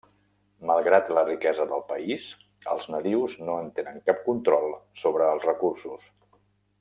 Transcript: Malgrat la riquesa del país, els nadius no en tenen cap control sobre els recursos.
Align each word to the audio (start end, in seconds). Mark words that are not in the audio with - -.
Malgrat 0.69 1.11
la 1.17 1.23
riquesa 1.27 1.67
del 1.73 1.83
país, 1.91 2.25
els 2.73 2.89
nadius 2.95 3.37
no 3.49 3.59
en 3.65 3.69
tenen 3.81 4.03
cap 4.11 4.25
control 4.31 4.77
sobre 5.05 5.33
els 5.35 5.47
recursos. 5.53 6.09